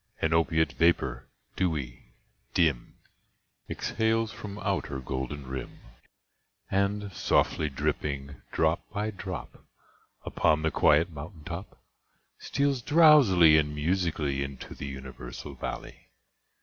[0.19, 2.15] An opiate vapour, dewy,
[2.55, 2.97] dim,
[3.69, 5.77] Exhales from out her golden rim,
[6.71, 9.63] And, softly dripping, drop by drop,
[10.25, 11.79] Upon the quiet mountain top.
[12.39, 16.07] Steals drowsily and musically Into the universal valley.